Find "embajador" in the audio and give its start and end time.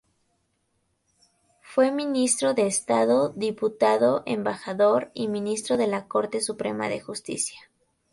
4.25-5.11